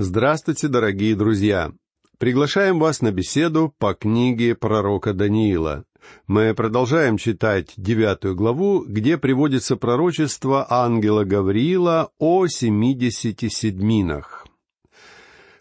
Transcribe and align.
Здравствуйте, 0.00 0.68
дорогие 0.68 1.16
друзья! 1.16 1.72
Приглашаем 2.18 2.78
вас 2.78 3.00
на 3.00 3.10
беседу 3.10 3.74
по 3.78 3.94
книге 3.94 4.54
пророка 4.54 5.12
Даниила. 5.12 5.86
Мы 6.28 6.54
продолжаем 6.54 7.16
читать 7.16 7.72
девятую 7.76 8.36
главу, 8.36 8.84
где 8.86 9.18
приводится 9.18 9.74
пророчество 9.74 10.64
ангела 10.70 11.24
Гавриила 11.24 12.12
о 12.20 12.46
семидесяти 12.46 13.48
седьминах. 13.48 14.46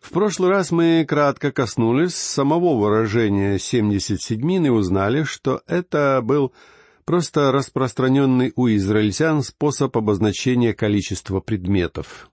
В 0.01 0.11
прошлый 0.11 0.51
раз 0.51 0.69
мы 0.69 1.03
кратко 1.09 1.51
коснулись 1.51 2.13
самого 2.13 2.79
выражения 2.79 3.57
«семьдесят 3.57 4.21
седьмин» 4.21 4.67
и 4.67 4.69
узнали, 4.69 5.23
что 5.23 5.63
это 5.65 6.21
был 6.23 6.53
просто 7.05 7.51
распространенный 7.51 8.53
у 8.55 8.67
израильтян 8.67 9.41
способ 9.41 9.97
обозначения 9.97 10.75
количества 10.75 11.39
предметов. 11.39 12.29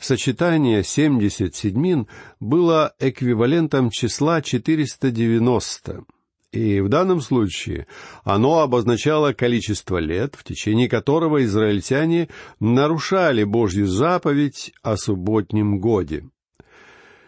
Сочетание 0.00 0.82
70 0.82 1.54
седьмин 1.54 2.06
было 2.40 2.94
эквивалентом 2.98 3.90
числа 3.90 4.42
490, 4.42 6.04
и 6.52 6.80
в 6.80 6.88
данном 6.88 7.20
случае 7.20 7.86
оно 8.22 8.60
обозначало 8.60 9.32
количество 9.32 9.98
лет, 9.98 10.34
в 10.36 10.44
течение 10.44 10.88
которого 10.88 11.44
израильтяне 11.44 12.28
нарушали 12.60 13.44
Божью 13.44 13.86
заповедь 13.86 14.72
о 14.82 14.96
субботнем 14.96 15.80
годе. 15.80 16.28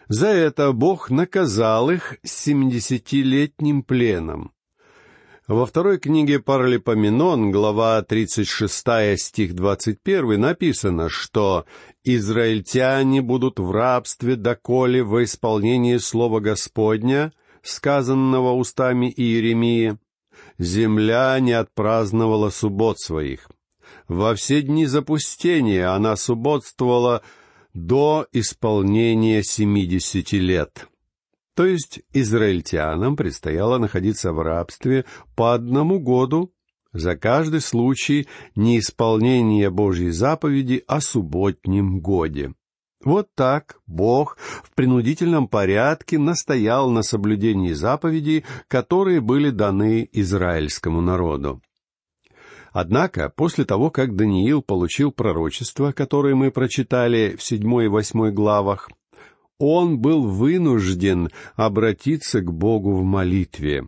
За 0.09 0.29
это 0.29 0.73
Бог 0.73 1.11
наказал 1.11 1.91
их 1.91 2.19
семидесятилетним 2.23 3.83
пленом. 3.83 4.52
Во 5.49 5.65
второй 5.65 6.01
книге 6.01 6.41
Паралипоменон, 6.41 7.53
глава 7.53 8.03
36, 8.03 9.17
стих 9.17 9.55
21, 9.55 10.41
написано, 10.41 11.09
что 11.09 11.67
«израильтяне 12.03 13.23
будут 13.23 13.61
в 13.61 13.71
рабстве 13.71 14.35
доколе 14.35 15.05
во 15.05 15.23
исполнении 15.23 15.99
слова 15.99 16.41
Господня, 16.41 17.33
сказанного 17.63 18.55
устами 18.55 19.07
Иеремии, 19.16 19.99
земля 20.59 21.38
не 21.38 21.53
отпраздновала 21.53 22.51
суббот 22.51 22.99
своих. 22.99 23.49
Во 24.09 24.35
все 24.35 24.63
дни 24.63 24.85
запустения 24.85 25.95
она 25.95 26.16
субботствовала 26.16 27.23
до 27.73 28.27
исполнения 28.33 29.45
семидесяти 29.45 30.37
лет». 30.37 30.88
То 31.57 31.65
есть 31.65 32.01
израильтянам 32.12 33.16
предстояло 33.16 33.79
находиться 33.79 34.32
в 34.32 34.40
рабстве 34.43 35.07
по 35.35 35.54
одному 35.54 35.98
году 35.98 36.52
за 36.93 37.16
каждый 37.16 37.63
случай 37.63 38.29
неисполнения 38.54 39.71
Божьей 39.71 40.10
заповеди 40.10 40.85
о 40.87 41.01
субботнем 41.01 42.01
годе. 42.01 42.52
Вот 43.02 43.29
так 43.35 43.79
Бог 43.87 44.37
в 44.38 44.74
принудительном 44.74 45.48
порядке 45.48 46.18
настоял 46.18 46.90
на 46.90 47.02
соблюдении 47.02 47.73
заповедей, 47.73 48.45
которые 48.68 49.23
были 49.23 49.48
даны 49.48 50.07
израильскому 50.13 51.01
народу. 51.01 51.63
Однако, 52.73 53.32
после 53.35 53.65
того, 53.65 53.91
как 53.91 54.15
Даниил 54.15 54.60
получил 54.60 55.10
пророчество, 55.10 55.93
которое 55.93 56.35
мы 56.35 56.51
прочитали 56.51 57.35
в 57.38 57.43
седьмой 57.43 57.87
и 57.87 57.88
восьмой 57.88 58.32
главах, 58.32 58.91
он 59.59 59.99
был 59.99 60.23
вынужден 60.29 61.30
обратиться 61.54 62.40
к 62.40 62.52
Богу 62.52 62.93
в 62.95 63.04
молитве. 63.04 63.87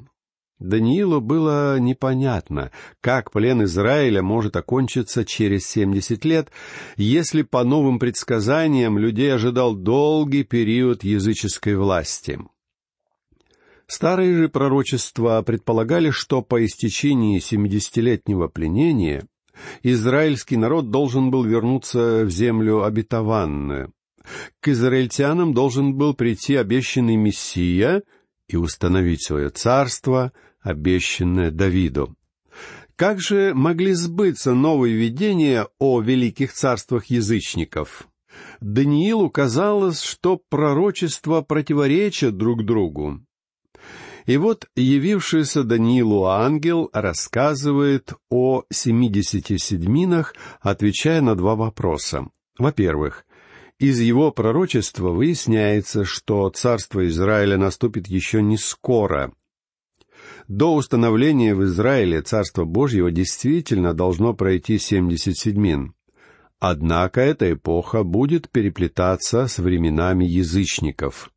Даниилу 0.58 1.20
было 1.20 1.78
непонятно, 1.78 2.72
как 3.00 3.30
плен 3.30 3.62
Израиля 3.62 4.22
может 4.22 4.56
окончиться 4.56 5.24
через 5.24 5.68
семьдесят 5.68 6.24
лет, 6.24 6.50
если 6.96 7.42
по 7.42 7.62
новым 7.62 8.00
предсказаниям 8.00 8.98
людей 8.98 9.32
ожидал 9.32 9.76
долгий 9.76 10.42
период 10.42 11.04
языческой 11.04 11.76
власти. 11.76 12.40
Старые 13.86 14.36
же 14.36 14.48
пророчества 14.48 15.40
предполагали, 15.42 16.10
что 16.10 16.42
по 16.42 16.64
истечении 16.64 17.38
семидесятилетнего 17.38 18.48
пленения 18.48 19.26
израильский 19.82 20.56
народ 20.56 20.90
должен 20.90 21.30
был 21.30 21.44
вернуться 21.44 22.24
в 22.24 22.30
землю 22.30 22.82
обетованную. 22.82 23.92
К 24.60 24.68
израильтянам 24.68 25.54
должен 25.54 25.94
был 25.94 26.14
прийти 26.14 26.56
обещанный 26.56 27.16
Мессия 27.16 28.02
и 28.48 28.56
установить 28.56 29.22
свое 29.22 29.50
царство, 29.50 30.32
обещанное 30.60 31.50
Давиду. 31.50 32.14
Как 32.96 33.20
же 33.20 33.54
могли 33.54 33.92
сбыться 33.92 34.54
новые 34.54 34.96
видения 34.96 35.68
о 35.78 36.00
великих 36.00 36.52
царствах 36.52 37.06
язычников? 37.06 38.08
Даниилу 38.60 39.30
казалось, 39.30 40.02
что 40.02 40.40
пророчества 40.48 41.42
противоречат 41.42 42.36
друг 42.36 42.64
другу. 42.64 43.20
И 44.26 44.36
вот 44.36 44.66
явившийся 44.76 45.62
Даниилу 45.62 46.26
ангел 46.26 46.90
рассказывает 46.92 48.12
о 48.28 48.64
семидесяти 48.70 49.56
седьминах, 49.56 50.34
отвечая 50.60 51.20
на 51.20 51.34
два 51.34 51.54
вопроса. 51.54 52.28
Во-первых, 52.58 53.24
из 53.78 54.00
его 54.00 54.32
пророчества 54.32 55.10
выясняется, 55.10 56.04
что 56.04 56.48
царство 56.50 57.06
Израиля 57.06 57.56
наступит 57.56 58.08
еще 58.08 58.42
не 58.42 58.56
скоро. 58.56 59.32
До 60.48 60.74
установления 60.74 61.54
в 61.54 61.62
Израиле 61.64 62.22
Царства 62.22 62.64
Божьего 62.64 63.10
действительно 63.10 63.94
должно 63.94 64.34
пройти 64.34 64.78
семьдесят 64.78 65.36
седьмин. 65.36 65.94
Однако 66.58 67.20
эта 67.20 67.52
эпоха 67.52 68.02
будет 68.02 68.50
переплетаться 68.50 69.46
с 69.46 69.58
временами 69.58 70.24
язычников. 70.24 71.30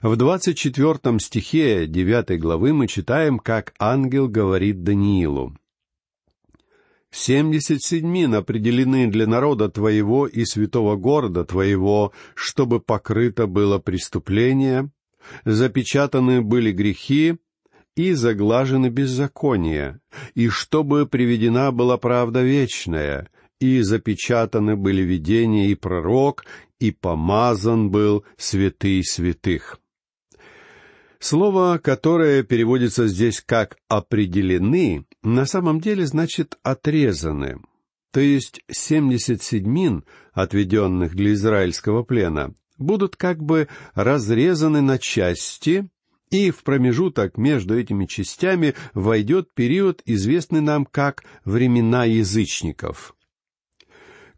В 0.00 0.16
двадцать 0.16 0.58
четвертом 0.58 1.18
стихе 1.18 1.86
девятой 1.86 2.38
главы 2.38 2.72
мы 2.72 2.86
читаем, 2.86 3.38
как 3.38 3.72
ангел 3.78 4.28
говорит 4.28 4.82
Даниилу. 4.84 5.56
Семьдесят 7.12 7.82
седьмин 7.82 8.34
определены 8.34 9.06
для 9.06 9.26
народа 9.26 9.68
твоего 9.68 10.26
и 10.26 10.46
святого 10.46 10.96
города 10.96 11.44
твоего, 11.44 12.12
чтобы 12.34 12.80
покрыто 12.80 13.46
было 13.46 13.78
преступление, 13.78 14.90
запечатаны 15.44 16.40
были 16.40 16.72
грехи 16.72 17.36
и 17.96 18.14
заглажены 18.14 18.88
беззакония, 18.88 20.00
и 20.34 20.48
чтобы 20.48 21.06
приведена 21.06 21.70
была 21.70 21.98
правда 21.98 22.40
вечная, 22.42 23.28
и 23.60 23.82
запечатаны 23.82 24.74
были 24.76 25.02
видения 25.02 25.68
и 25.68 25.74
пророк, 25.74 26.46
и 26.80 26.92
помазан 26.92 27.90
был 27.90 28.24
святый 28.38 29.04
святых. 29.04 29.78
Слово, 31.18 31.78
которое 31.78 32.42
переводится 32.42 33.06
здесь 33.06 33.42
как 33.44 33.76
«определены», 33.88 35.04
на 35.22 35.46
самом 35.46 35.80
деле 35.80 36.06
значит 36.06 36.58
«отрезаны». 36.62 37.60
То 38.12 38.20
есть 38.20 38.62
семьдесят 38.70 39.42
седьмин, 39.42 40.04
отведенных 40.32 41.14
для 41.14 41.32
израильского 41.32 42.02
плена, 42.02 42.54
будут 42.76 43.16
как 43.16 43.42
бы 43.42 43.68
разрезаны 43.94 44.82
на 44.82 44.98
части, 44.98 45.88
и 46.30 46.50
в 46.50 46.62
промежуток 46.62 47.38
между 47.38 47.78
этими 47.78 48.06
частями 48.06 48.74
войдет 48.94 49.54
период, 49.54 50.02
известный 50.04 50.60
нам 50.60 50.84
как 50.84 51.24
«времена 51.44 52.04
язычников». 52.04 53.14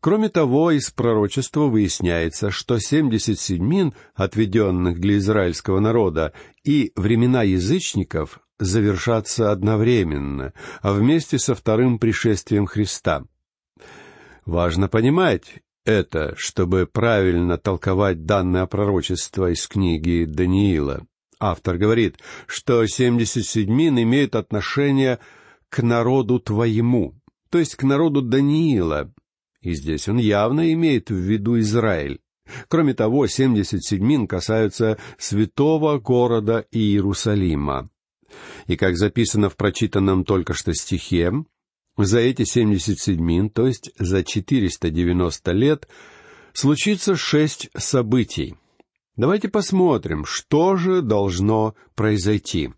Кроме 0.00 0.28
того, 0.28 0.70
из 0.70 0.90
пророчества 0.90 1.62
выясняется, 1.62 2.50
что 2.50 2.78
семьдесят 2.78 3.40
седьмин, 3.40 3.94
отведенных 4.14 5.00
для 5.00 5.16
израильского 5.16 5.80
народа, 5.80 6.34
и 6.62 6.92
времена 6.94 7.42
язычников 7.42 8.43
завершатся 8.58 9.50
одновременно, 9.50 10.52
а 10.80 10.92
вместе 10.92 11.38
со 11.38 11.54
вторым 11.54 11.98
пришествием 11.98 12.66
Христа. 12.66 13.24
Важно 14.44 14.88
понимать 14.88 15.62
это, 15.84 16.34
чтобы 16.36 16.86
правильно 16.86 17.58
толковать 17.58 18.24
данное 18.24 18.66
пророчество 18.66 19.50
из 19.50 19.66
книги 19.66 20.24
Даниила. 20.24 21.06
Автор 21.40 21.76
говорит, 21.76 22.18
что 22.46 22.86
семьдесят 22.86 23.44
седьмин 23.44 23.98
имеют 24.02 24.34
отношение 24.34 25.18
к 25.68 25.82
народу 25.82 26.38
твоему, 26.38 27.14
то 27.50 27.58
есть 27.58 27.74
к 27.74 27.82
народу 27.82 28.22
Даниила, 28.22 29.12
и 29.60 29.74
здесь 29.74 30.08
он 30.08 30.18
явно 30.18 30.72
имеет 30.72 31.10
в 31.10 31.16
виду 31.16 31.58
Израиль. 31.58 32.20
Кроме 32.68 32.94
того, 32.94 33.26
семьдесят 33.26 33.82
седьмин 33.82 34.26
касаются 34.26 34.98
святого 35.18 35.98
города 35.98 36.66
Иерусалима. 36.70 37.90
И 38.66 38.76
как 38.76 38.96
записано 38.96 39.50
в 39.50 39.56
прочитанном 39.56 40.24
только 40.24 40.54
что 40.54 40.74
стихе, 40.74 41.32
за 41.96 42.18
эти 42.18 42.44
семьдесят 42.44 42.98
седьмин, 42.98 43.50
то 43.50 43.66
есть 43.66 43.90
за 43.98 44.24
четыреста 44.24 44.90
девяносто 44.90 45.52
лет, 45.52 45.88
случится 46.52 47.16
шесть 47.16 47.68
событий. 47.76 48.56
Давайте 49.16 49.48
посмотрим, 49.48 50.24
что 50.24 50.76
же 50.76 51.02
должно 51.02 51.74
произойти. 51.94 52.70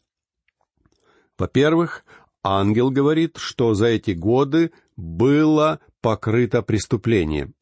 Во-первых, 1.39 2.05
ангел 2.43 2.91
говорит, 2.91 3.37
что 3.39 3.75
за 3.75 3.87
эти 3.87 4.11
годы 4.11 4.73
было 4.97 5.81
покрыто 6.01 6.63
преступление. 6.63 7.53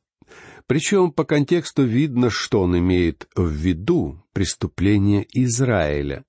Причем 0.66 1.12
по 1.12 1.24
контексту 1.24 1.84
видно, 1.84 2.30
что 2.30 2.62
он 2.62 2.78
имеет 2.78 3.28
в 3.34 3.48
виду 3.48 4.24
преступления 4.32 5.26
Израиля. 5.32 6.24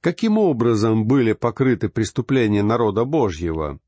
Каким 0.00 0.38
образом 0.38 1.06
были 1.06 1.32
покрыты 1.32 1.88
преступления 1.88 2.62
народа 2.62 3.04
Божьего? 3.04 3.78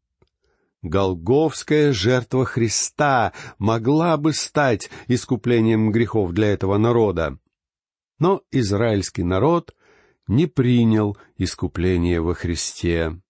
Голговская 0.83 1.93
жертва 1.93 2.47
Христа 2.47 3.33
могла 3.59 4.17
бы 4.17 4.33
стать 4.33 4.91
искуплением 5.09 5.93
грехов 5.93 6.33
для 6.33 6.49
этого 6.49 6.79
народа. 6.79 7.39
Но 8.19 8.43
израильский 8.51 9.23
народ 9.23 9.75
не 10.27 10.47
принял 10.47 11.19
искупление 11.37 12.21
во 12.21 12.35
Христе. 12.35 13.21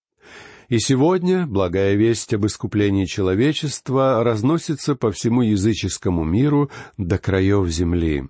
И 0.68 0.78
сегодня 0.78 1.46
благая 1.46 1.96
весть 1.96 2.32
об 2.32 2.46
искуплении 2.46 3.04
человечества 3.04 4.22
разносится 4.22 4.94
по 4.94 5.10
всему 5.10 5.42
языческому 5.42 6.22
миру 6.22 6.70
до 6.96 7.18
краев 7.18 7.68
земли. 7.68 8.28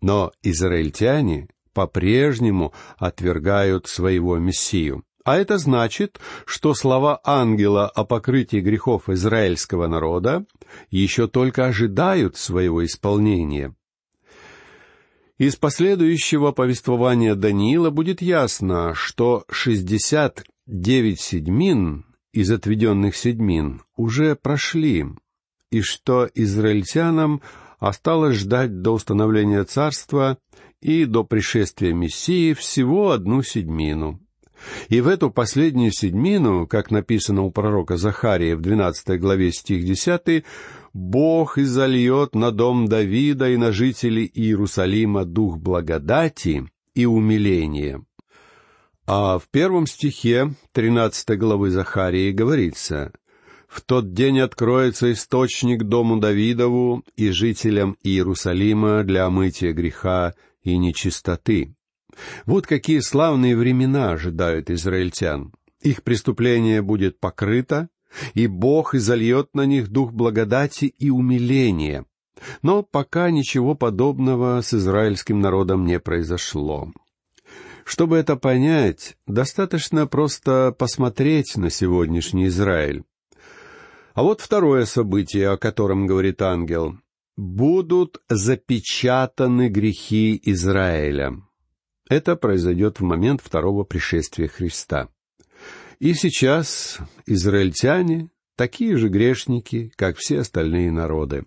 Но 0.00 0.32
израильтяне 0.42 1.48
по-прежнему 1.74 2.72
отвергают 2.96 3.86
своего 3.86 4.38
Мессию. 4.38 5.04
А 5.24 5.38
это 5.38 5.56
значит, 5.58 6.20
что 6.44 6.74
слова 6.74 7.18
ангела 7.24 7.88
о 7.88 8.04
покрытии 8.04 8.58
грехов 8.58 9.08
израильского 9.08 9.86
народа 9.86 10.44
еще 10.90 11.28
только 11.28 11.66
ожидают 11.66 12.36
своего 12.36 12.84
исполнения. 12.84 13.74
Из 15.38 15.56
последующего 15.56 16.52
повествования 16.52 17.34
Даниила 17.34 17.90
будет 17.90 18.22
ясно, 18.22 18.92
что 18.94 19.44
шестьдесят 19.50 20.44
девять 20.66 21.20
седьмин 21.20 22.04
из 22.32 22.50
отведенных 22.50 23.16
седьмин 23.16 23.82
уже 23.96 24.36
прошли, 24.36 25.06
и 25.70 25.80
что 25.80 26.28
израильтянам 26.34 27.42
осталось 27.78 28.36
ждать 28.36 28.82
до 28.82 28.92
установления 28.92 29.64
царства 29.64 30.38
и 30.84 31.06
до 31.06 31.24
пришествия 31.24 31.94
Мессии 31.94 32.52
всего 32.52 33.12
одну 33.12 33.42
седьмину. 33.42 34.20
И 34.90 35.00
в 35.00 35.08
эту 35.08 35.30
последнюю 35.30 35.90
седьмину, 35.92 36.66
как 36.66 36.90
написано 36.90 37.42
у 37.42 37.50
пророка 37.50 37.96
Захария 37.96 38.54
в 38.54 38.60
двенадцатой 38.60 39.18
главе 39.18 39.50
стих 39.50 39.82
десятый, 39.84 40.44
Бог 40.92 41.56
изольет 41.56 42.34
на 42.34 42.50
дом 42.50 42.86
Давида 42.86 43.50
и 43.50 43.56
на 43.56 43.72
жителей 43.72 44.30
Иерусалима 44.32 45.24
дух 45.24 45.56
благодати 45.56 46.66
и 46.94 47.06
умиления. 47.06 48.04
А 49.06 49.38
в 49.38 49.48
первом 49.50 49.86
стихе 49.86 50.52
13 50.72 51.38
главы 51.38 51.70
Захарии 51.70 52.30
говорится 52.30 53.12
«В 53.68 53.80
тот 53.80 54.12
день 54.12 54.40
откроется 54.40 55.10
источник 55.12 55.84
дому 55.84 56.18
Давидову 56.18 57.04
и 57.16 57.30
жителям 57.30 57.96
Иерусалима 58.02 59.02
для 59.02 59.24
омытия 59.24 59.72
греха 59.72 60.34
и 60.64 60.76
нечистоты». 60.76 61.74
Вот 62.46 62.66
какие 62.66 63.00
славные 63.00 63.56
времена 63.56 64.12
ожидают 64.12 64.70
израильтян. 64.70 65.52
Их 65.80 66.02
преступление 66.02 66.82
будет 66.82 67.20
покрыто, 67.20 67.88
и 68.34 68.46
Бог 68.46 68.94
изольет 68.94 69.50
на 69.54 69.66
них 69.66 69.88
дух 69.88 70.12
благодати 70.12 70.86
и 70.86 71.10
умиления. 71.10 72.06
Но 72.62 72.82
пока 72.82 73.30
ничего 73.30 73.74
подобного 73.74 74.60
с 74.60 74.74
израильским 74.74 75.40
народом 75.40 75.84
не 75.84 75.98
произошло. 76.00 76.92
Чтобы 77.84 78.16
это 78.16 78.36
понять, 78.36 79.16
достаточно 79.26 80.06
просто 80.06 80.74
посмотреть 80.76 81.56
на 81.56 81.70
сегодняшний 81.70 82.46
Израиль. 82.46 83.04
А 84.14 84.22
вот 84.22 84.40
второе 84.40 84.86
событие, 84.86 85.50
о 85.50 85.58
котором 85.58 86.06
говорит 86.06 86.40
ангел. 86.40 86.96
«Будут 87.36 88.22
запечатаны 88.28 89.68
грехи 89.68 90.40
Израиля». 90.44 91.42
Это 92.08 92.36
произойдет 92.36 93.00
в 93.00 93.02
момент 93.02 93.40
второго 93.42 93.84
пришествия 93.84 94.46
Христа. 94.46 95.08
И 95.98 96.14
сейчас 96.14 96.98
израильтяне 97.26 98.28
такие 98.56 98.96
же 98.96 99.08
грешники, 99.08 99.92
как 99.96 100.16
все 100.16 100.40
остальные 100.40 100.92
народы. 100.92 101.46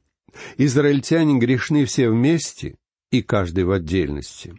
Израильтяне 0.57 1.37
грешны 1.37 1.85
все 1.85 2.09
вместе 2.09 2.77
и 3.11 3.21
каждый 3.21 3.63
в 3.63 3.71
отдельности. 3.71 4.55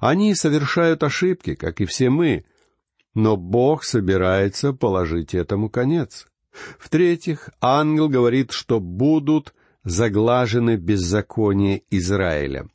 Они 0.00 0.34
совершают 0.34 1.02
ошибки, 1.02 1.54
как 1.54 1.80
и 1.80 1.84
все 1.84 2.10
мы, 2.10 2.44
но 3.14 3.36
Бог 3.36 3.84
собирается 3.84 4.72
положить 4.72 5.34
этому 5.34 5.70
конец. 5.70 6.26
В-третьих, 6.78 7.50
ангел 7.60 8.08
говорит, 8.08 8.52
что 8.52 8.80
будут 8.80 9.54
заглажены 9.84 10.76
беззакония 10.76 11.82
Израиля. 11.90 12.68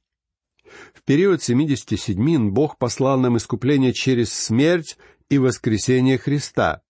В 0.94 1.04
период 1.04 1.42
семидесяти 1.42 1.96
седьмин 1.96 2.54
Бог 2.54 2.78
послал 2.78 3.20
нам 3.20 3.38
искупление 3.38 3.94
через 3.94 4.32
смерть 4.32 4.98
и 5.30 5.38
воскресение 5.38 6.18
Христа, 6.18 6.82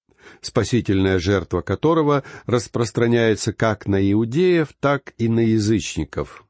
спасительная 0.41 1.19
жертва 1.19 1.61
которого 1.61 2.23
распространяется 2.45 3.53
как 3.53 3.87
на 3.87 4.11
иудеев, 4.11 4.69
так 4.79 5.13
и 5.17 5.29
на 5.29 5.39
язычников. 5.39 6.45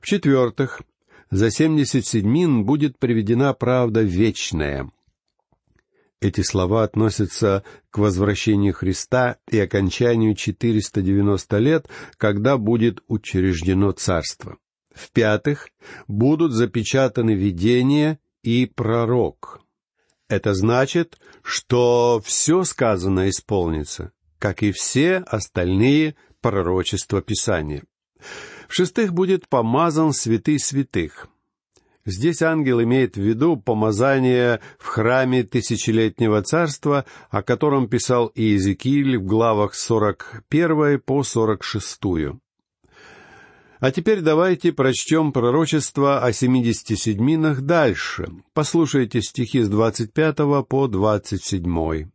В-четвертых, 0.00 0.82
за 1.30 1.50
семьдесят 1.50 2.06
седьмин 2.06 2.64
будет 2.64 2.98
приведена 2.98 3.52
правда 3.54 4.02
вечная. 4.02 4.90
Эти 6.24 6.40
слова 6.40 6.84
относятся 6.84 7.64
к 7.90 7.98
возвращению 7.98 8.72
Христа 8.72 9.36
и 9.50 9.60
окончанию 9.60 10.34
490 10.34 11.58
лет, 11.58 11.86
когда 12.16 12.56
будет 12.56 13.00
учреждено 13.08 13.92
царство. 13.92 14.56
В-пятых, 14.94 15.68
будут 16.08 16.52
запечатаны 16.52 17.34
видение 17.34 18.20
и 18.42 18.64
пророк. 18.64 19.60
Это 20.26 20.54
значит, 20.54 21.18
что 21.42 22.22
все 22.24 22.64
сказанное 22.64 23.28
исполнится, 23.28 24.12
как 24.38 24.62
и 24.62 24.72
все 24.72 25.18
остальные 25.26 26.16
пророчества 26.40 27.20
Писания. 27.20 27.84
В-шестых, 28.70 29.12
будет 29.12 29.46
помазан 29.50 30.14
святый 30.14 30.58
святых. 30.58 31.28
Здесь 32.06 32.42
ангел 32.42 32.82
имеет 32.82 33.16
в 33.16 33.20
виду 33.20 33.56
помазание 33.56 34.60
в 34.78 34.86
храме 34.86 35.42
тысячелетнего 35.42 36.42
царства, 36.42 37.06
о 37.30 37.42
котором 37.42 37.88
писал 37.88 38.30
Иезекииль 38.34 39.16
в 39.16 39.24
главах 39.24 39.74
41 39.74 41.00
по 41.00 41.22
46. 41.22 42.00
А 43.80 43.90
теперь 43.90 44.20
давайте 44.20 44.72
прочтем 44.72 45.32
пророчество 45.32 46.22
о 46.22 46.32
семидесяти 46.32 46.94
седьминах 46.94 47.62
дальше. 47.62 48.28
Послушайте 48.52 49.22
стихи 49.22 49.60
с 49.60 49.68
двадцать 49.68 50.12
пятого 50.12 50.62
по 50.62 50.88
двадцать 50.88 51.44
седьмой. 51.44 52.08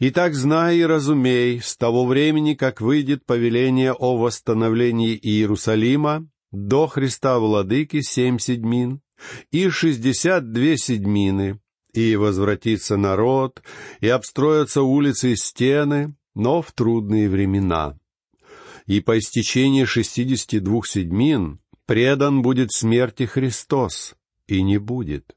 Итак, 0.00 0.34
знай 0.34 0.78
и 0.78 0.84
разумей, 0.84 1.60
с 1.60 1.76
того 1.76 2.06
времени, 2.06 2.54
как 2.54 2.80
выйдет 2.80 3.24
повеление 3.24 3.92
о 3.92 4.16
восстановлении 4.16 5.16
Иерусалима, 5.16 6.26
до 6.52 6.86
Христа 6.86 7.38
Владыки 7.38 8.00
семь 8.00 8.38
седьмин, 8.38 9.00
и 9.50 9.68
шестьдесят 9.68 10.52
две 10.52 10.76
седьмины, 10.76 11.60
и 11.92 12.16
возвратится 12.16 12.96
народ, 12.96 13.62
и 14.00 14.08
обстроятся 14.08 14.82
улицы 14.82 15.32
и 15.32 15.36
стены, 15.36 16.14
но 16.34 16.62
в 16.62 16.72
трудные 16.72 17.28
времена. 17.28 17.98
И 18.86 19.00
по 19.00 19.18
истечении 19.18 19.84
шестидесяти 19.84 20.58
двух 20.58 20.86
седьмин 20.86 21.60
предан 21.86 22.42
будет 22.42 22.72
смерти 22.72 23.24
Христос, 23.24 24.14
и 24.46 24.62
не 24.62 24.78
будет 24.78 25.34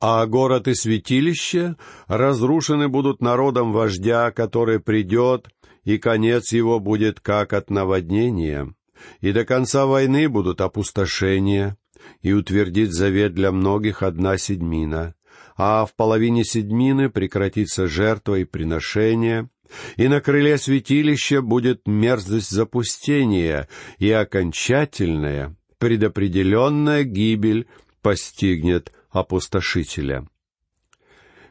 а 0.00 0.26
город 0.26 0.68
и 0.68 0.74
святилище 0.74 1.76
разрушены 2.06 2.88
будут 2.88 3.22
народом 3.22 3.72
вождя, 3.72 4.30
который 4.30 4.80
придет, 4.80 5.48
и 5.84 5.98
конец 5.98 6.52
его 6.52 6.80
будет 6.80 7.20
как 7.20 7.52
от 7.52 7.70
наводнения, 7.70 8.74
и 9.20 9.32
до 9.32 9.44
конца 9.44 9.86
войны 9.86 10.28
будут 10.28 10.60
опустошения, 10.60 11.76
и 12.22 12.32
утвердит 12.32 12.92
завет 12.92 13.34
для 13.34 13.52
многих 13.52 14.02
одна 14.02 14.38
седьмина, 14.38 15.14
а 15.56 15.86
в 15.86 15.94
половине 15.94 16.44
седьмины 16.44 17.10
прекратится 17.10 17.86
жертва 17.86 18.36
и 18.36 18.44
приношение, 18.44 19.48
и 19.96 20.08
на 20.08 20.20
крыле 20.20 20.58
святилища 20.58 21.42
будет 21.42 21.86
мерзость 21.86 22.50
запустения, 22.50 23.68
и 23.98 24.10
окончательная, 24.10 25.56
предопределенная 25.78 27.04
гибель 27.04 27.66
постигнет 28.02 28.92
опустошителя. 29.10 30.26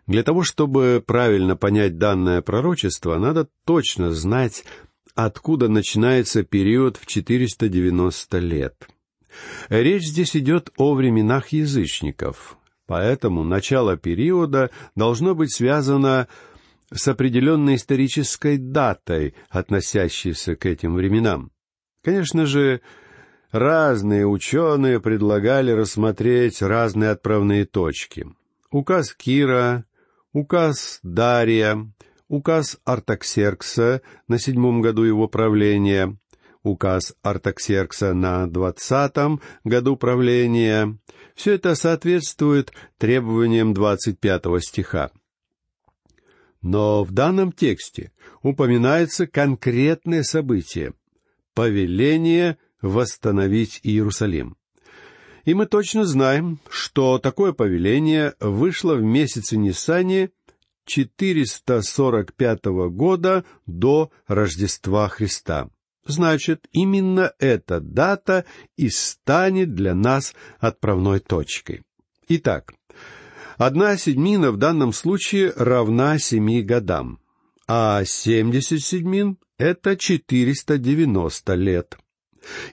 Для 0.07 0.21
того, 0.23 0.43
чтобы 0.43 1.03
правильно 1.05 1.55
понять 1.55 1.97
данное 1.97 2.41
пророчество, 2.41 3.17
надо 3.17 3.49
точно 3.65 4.11
знать, 4.11 4.63
откуда 5.15 5.69
начинается 5.69 6.43
период 6.43 6.97
в 6.97 7.05
490 7.05 8.37
лет. 8.39 8.87
Речь 9.69 10.03
здесь 10.03 10.35
идет 10.35 10.71
о 10.77 10.93
временах 10.93 11.49
язычников, 11.49 12.57
поэтому 12.85 13.43
начало 13.43 13.97
периода 13.97 14.69
должно 14.95 15.35
быть 15.35 15.53
связано 15.53 16.27
с 16.93 17.07
определенной 17.07 17.75
исторической 17.75 18.57
датой, 18.57 19.33
относящейся 19.49 20.55
к 20.55 20.65
этим 20.65 20.95
временам. 20.95 21.51
Конечно 22.03 22.45
же, 22.45 22.81
разные 23.51 24.27
ученые 24.27 24.99
предлагали 24.99 25.71
рассмотреть 25.71 26.61
разные 26.61 27.09
отправные 27.09 27.65
точки. 27.65 28.27
Указ 28.69 29.13
Кира, 29.13 29.85
указ 30.31 30.99
Дария, 31.01 31.91
указ 32.27 32.77
Артаксеркса 32.83 34.01
на 34.27 34.39
седьмом 34.39 34.81
году 34.81 35.03
его 35.03 35.27
правления, 35.27 36.17
указ 36.63 37.15
Артаксеркса 37.21 38.13
на 38.13 38.47
двадцатом 38.47 39.41
году 39.63 39.97
правления. 39.97 40.97
Все 41.35 41.53
это 41.53 41.75
соответствует 41.75 42.71
требованиям 42.97 43.73
двадцать 43.73 44.19
пятого 44.19 44.61
стиха. 44.61 45.11
Но 46.61 47.03
в 47.03 47.11
данном 47.11 47.51
тексте 47.51 48.11
упоминается 48.41 49.27
конкретное 49.27 50.23
событие— 50.23 50.93
повеление 51.53 52.57
восстановить 52.81 53.79
Иерусалим. 53.83 54.57
И 55.43 55.53
мы 55.53 55.67
точно 55.67 56.05
знаем, 56.05 56.59
что 56.69 57.19
такое 57.19 57.53
повеление 57.53 58.33
вышло 58.39 58.95
в 58.95 59.03
месяце 59.03 59.57
Нисане 59.57 60.31
445 60.85 62.65
года 62.91 63.43
до 63.65 64.11
Рождества 64.27 65.07
Христа. 65.09 65.69
Значит, 66.05 66.67
именно 66.71 67.33
эта 67.39 67.79
дата 67.79 68.45
и 68.77 68.89
станет 68.89 69.73
для 69.73 69.95
нас 69.95 70.35
отправной 70.59 71.19
точкой. 71.19 71.81
Итак, 72.27 72.73
Одна 73.57 73.95
седьмина 73.97 74.51
в 74.51 74.57
данном 74.57 74.91
случае 74.91 75.53
равна 75.55 76.19
семи 76.19 76.61
годам, 76.61 77.19
а 77.67 78.03
семьдесят 78.03 78.81
седьмин— 78.81 79.37
это 79.57 79.95
четыреста 79.95 80.77
девяносто 80.77 81.53
лет. 81.53 81.97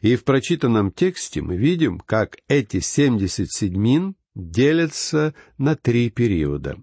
И 0.00 0.16
в 0.16 0.25
прочитанном 0.25 0.90
тексте 0.90 1.40
мы 1.40 1.57
видим, 1.57 2.00
как 2.00 2.37
эти 2.49 2.81
семьдесят 2.81 3.52
седьмин 3.52 4.16
делятся 4.35 5.35
на 5.57 5.76
три 5.76 6.11
периода. 6.11 6.76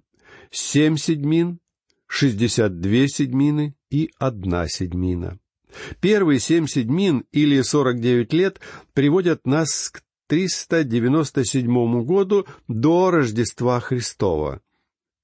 Семь 0.52 0.98
седьмин, 0.98 1.60
шестьдесят 2.08 2.80
две 2.80 3.08
седьмины 3.08 3.76
и 3.92 4.12
одна 4.18 4.68
седьмина. 4.68 5.40
Первые 6.02 6.40
семь 6.40 6.66
седьмин 6.66 7.26
или 7.32 7.62
сорок 7.62 8.00
девять 8.00 8.34
лет 8.34 8.60
приводят 8.94 9.46
нас 9.46 9.90
к 9.90 10.02
397 10.28 12.04
году 12.04 12.48
до 12.68 13.12
Рождества 13.12 13.80
Христова. 13.80 14.62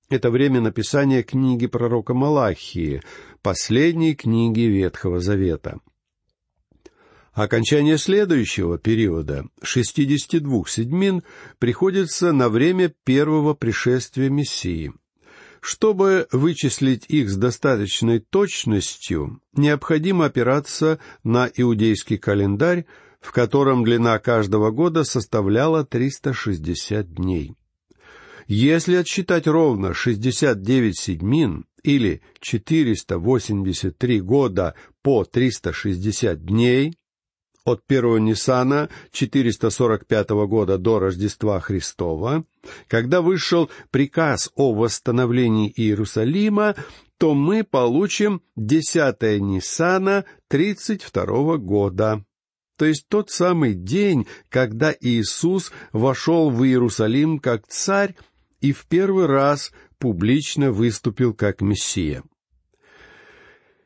Это 0.10 0.30
время 0.30 0.62
написания 0.62 1.24
книги 1.24 1.66
пророка 1.66 2.14
Малахии, 2.14 3.02
последней 3.42 4.14
книги 4.14 4.62
Ветхого 4.62 5.20
Завета. 5.20 5.80
Окончание 7.34 7.98
следующего 7.98 8.78
периода, 8.78 9.46
62 9.62 10.64
седьмин, 10.68 11.24
приходится 11.60 12.32
на 12.32 12.50
время 12.50 12.94
первого 13.04 13.56
пришествия 13.56 14.30
Мессии. 14.30 14.94
Чтобы 15.68 16.28
вычислить 16.32 17.06
их 17.08 17.28
с 17.28 17.38
достаточной 17.38 18.20
точностью, 18.20 19.42
необходимо 19.56 20.26
опираться 20.26 21.00
на 21.24 21.50
иудейский 21.56 22.20
календарь, 22.20 22.86
в 23.20 23.32
котором 23.32 23.84
длина 23.84 24.20
каждого 24.20 24.70
года 24.70 25.04
составляла 25.04 25.84
360 25.84 27.12
дней. 27.16 27.56
Если 28.46 28.94
отсчитать 28.96 29.48
ровно 29.48 29.96
69 29.96 31.00
седьмин 31.00 31.66
или 31.82 32.22
483 32.42 34.22
года 34.22 34.76
по 35.02 35.24
360 35.26 36.46
дней, 36.46 36.94
от 37.66 37.86
первого 37.86 38.18
Ниссана 38.18 38.90
445 39.12 40.30
года 40.48 40.78
до 40.78 41.00
Рождества 41.00 41.60
Христова, 41.60 42.46
когда 42.88 43.22
вышел 43.22 43.70
приказ 43.92 44.52
о 44.56 44.74
восстановлении 44.74 45.74
Иерусалима, 45.76 46.76
то 47.18 47.34
мы 47.34 47.64
получим 47.64 48.42
10 48.56 49.22
Ниссана 49.42 50.26
32 50.48 51.58
года 51.58 52.24
то 52.78 52.86
есть 52.86 53.08
тот 53.08 53.30
самый 53.30 53.74
день, 53.74 54.28
когда 54.50 54.94
Иисус 55.00 55.72
вошел 55.94 56.50
в 56.50 56.64
Иерусалим 56.66 57.40
как 57.40 57.68
царь 57.68 58.16
и 58.62 58.74
в 58.74 58.86
первый 58.88 59.28
раз 59.28 59.72
публично 59.98 60.72
выступил 60.72 61.34
как 61.34 61.62
Мессия. 61.62 62.24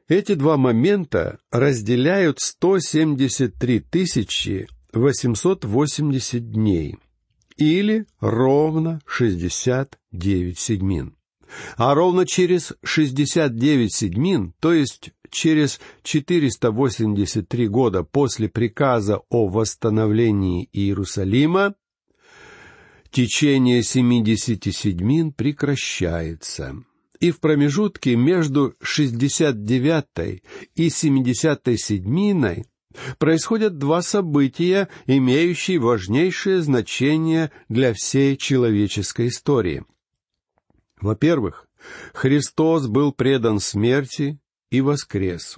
Эти 0.10 0.34
два 0.34 0.58
момента 0.58 1.38
разделяют 1.52 2.40
173 2.40 3.80
тысячи 3.80 4.68
880 4.92 6.52
дней, 6.52 6.98
или 7.58 8.08
ровно 8.20 9.02
69 9.06 10.58
седьмин. 10.58 11.16
А 11.78 11.94
ровно 11.94 12.26
через 12.26 12.74
69 12.84 13.94
седьмин, 13.94 14.56
то 14.60 14.74
есть 14.74 15.12
через 15.30 15.80
483 16.02 17.68
года 17.68 18.02
после 18.04 18.50
приказа 18.50 19.22
о 19.30 19.48
восстановлении 19.48 20.68
Иерусалима, 20.74 21.76
течение 23.12 23.84
70 23.84 24.76
седьмин 24.76 25.34
прекращается. 25.34 26.84
И 27.20 27.32
в 27.32 27.40
промежутке 27.40 28.16
между 28.16 28.76
69 28.82 30.42
и 30.76 30.90
70 30.90 31.62
седьминой 31.78 32.66
происходят 33.18 33.78
два 33.78 34.02
события, 34.02 34.88
имеющие 35.06 35.80
важнейшее 35.80 36.62
значение 36.62 37.52
для 37.68 37.94
всей 37.94 38.38
человеческой 38.38 39.28
истории. 39.28 39.86
Во-первых, 41.02 41.68
Христос 42.14 42.88
был 42.88 43.12
предан 43.12 43.60
смерти 43.60 44.40
и 44.70 44.82
воскрес. 44.82 45.58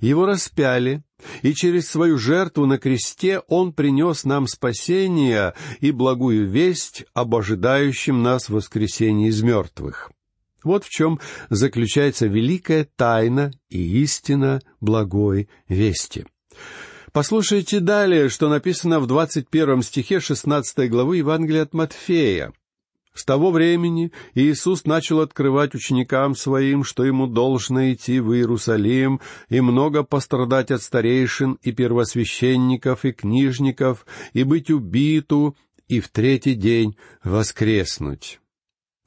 Его 0.00 0.26
распяли, 0.26 1.04
и 1.42 1.54
через 1.54 1.88
свою 1.88 2.18
жертву 2.18 2.66
на 2.66 2.78
кресте 2.78 3.40
Он 3.46 3.72
принес 3.72 4.24
нам 4.24 4.46
спасение 4.46 5.54
и 5.80 5.92
благую 5.92 6.48
весть 6.48 7.04
об 7.14 7.34
ожидающем 7.34 8.22
нас 8.22 8.48
воскресении 8.48 9.28
из 9.28 9.42
мертвых. 9.42 10.10
Вот 10.68 10.84
в 10.84 10.90
чем 10.90 11.18
заключается 11.48 12.26
великая 12.26 12.86
тайна 12.94 13.52
и 13.70 14.02
истина 14.02 14.60
благой 14.82 15.48
вести. 15.66 16.26
Послушайте 17.10 17.80
далее, 17.80 18.28
что 18.28 18.50
написано 18.50 19.00
в 19.00 19.06
двадцать 19.06 19.48
первом 19.48 19.82
стихе 19.82 20.20
шестнадцатой 20.20 20.90
главы 20.90 21.16
Евангелия 21.16 21.62
от 21.62 21.72
Матфея. 21.72 22.52
С 23.14 23.24
того 23.24 23.50
времени 23.50 24.12
Иисус 24.34 24.84
начал 24.84 25.20
открывать 25.20 25.74
ученикам 25.74 26.36
своим, 26.36 26.84
что 26.84 27.02
ему 27.02 27.26
должно 27.26 27.90
идти 27.90 28.20
в 28.20 28.34
Иерусалим 28.34 29.22
и 29.48 29.62
много 29.62 30.02
пострадать 30.02 30.70
от 30.70 30.82
старейшин 30.82 31.58
и 31.62 31.72
первосвященников 31.72 33.06
и 33.06 33.12
книжников, 33.12 34.04
и 34.34 34.42
быть 34.42 34.70
убиту, 34.70 35.56
и 35.88 36.00
в 36.00 36.08
третий 36.10 36.56
день 36.56 36.98
воскреснуть. 37.24 38.38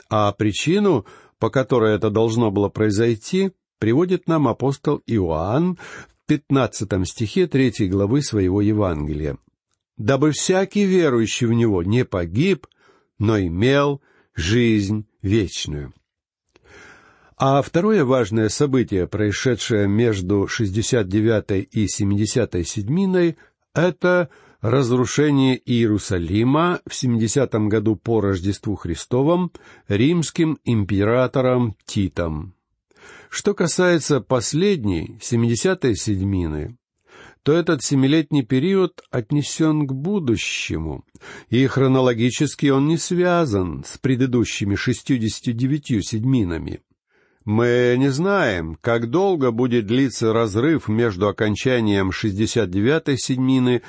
А 0.10 0.32
причину, 0.34 1.06
по 1.42 1.50
которой 1.50 1.96
это 1.96 2.12
должно 2.12 2.52
было 2.52 2.70
произойти, 2.70 3.52
приводит 3.80 4.28
нам 4.28 4.48
апостол 4.48 5.02
Иоанн 5.08 5.76
в 5.76 6.28
пятнадцатом 6.28 7.04
стихе 7.04 7.48
третьей 7.48 7.90
главы 7.90 8.22
своего 8.22 8.62
Евангелия. 8.62 9.40
«Дабы 9.98 10.34
всякий 10.34 10.86
верующий 10.86 11.48
в 11.48 11.54
Него 11.54 11.82
не 11.82 12.06
погиб, 12.06 12.68
но 13.18 13.40
имел 13.40 14.02
жизнь 14.36 15.08
вечную. 15.24 15.94
А 17.38 17.64
второе 17.64 18.06
важное 18.06 18.50
событие, 18.50 19.08
происшедшее 19.08 19.88
между 19.88 20.44
69-й 20.44 21.62
и 21.62 21.88
70-й 21.88 22.64
седьминой, 22.64 23.38
это 23.74 24.30
разрушение 24.62 25.60
Иерусалима 25.66 26.82
в 26.88 26.92
70-м 26.92 27.68
году 27.70 27.96
по 27.96 28.22
Рождеству 28.22 28.76
Христовом 28.76 29.52
римским 29.88 30.60
императором 30.64 31.76
Титом. 31.86 32.54
Что 33.30 33.54
касается 33.54 34.22
последней, 34.22 35.18
70-й 35.22 35.96
седьмины, 35.96 36.78
то 37.44 37.54
этот 37.54 37.82
семилетний 37.82 38.44
период 38.44 39.02
отнесен 39.10 39.88
к 39.88 39.94
будущему, 39.94 41.06
и 41.50 41.66
хронологически 41.66 42.68
он 42.68 42.88
не 42.88 42.98
связан 42.98 43.84
с 43.86 43.98
предыдущими 43.98 44.76
шестьюдесятью 44.76 45.54
девятью 45.54 46.04
седьминами. 46.04 46.82
Мы 47.44 47.96
не 47.98 48.10
знаем, 48.10 48.78
как 48.80 49.10
долго 49.10 49.50
будет 49.50 49.88
длиться 49.88 50.32
разрыв 50.32 50.88
между 50.88 51.28
окончанием 51.28 52.12
шестьдесят 52.12 52.70
девятой 52.70 53.18
седьмины 53.18 53.82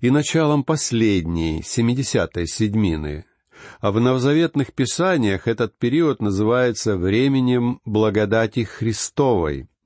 и 0.00 0.10
началом 0.10 0.64
последней, 0.64 1.62
семидесятой 1.62 2.46
седьмины. 2.46 3.24
А 3.80 3.90
в 3.90 4.00
новозаветных 4.00 4.72
писаниях 4.72 5.48
этот 5.48 5.76
период 5.78 6.20
называется 6.20 6.96
временем 6.96 7.80
благодати 7.84 8.64
Христовой— 8.64 9.68